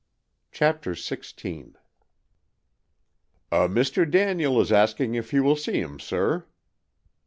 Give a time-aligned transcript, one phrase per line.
[0.51, 1.75] CHAPTER XVI
[3.51, 4.09] ''A Mr.
[4.09, 6.47] Daniel is asking if you will see him, sir."